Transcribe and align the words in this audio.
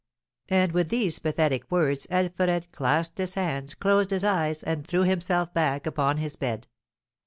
And 0.49 0.71
with 0.71 0.89
these 0.89 1.19
pathetic 1.19 1.69
words 1.69 2.07
Alfred 2.09 2.71
clasped 2.71 3.19
his 3.19 3.35
hands, 3.35 3.75
closed 3.75 4.09
his 4.09 4.23
eyes, 4.23 4.63
and 4.63 4.83
threw 4.83 5.03
himself 5.03 5.53
back 5.53 5.85
upon 5.85 6.17
his 6.17 6.35
bed. 6.35 6.65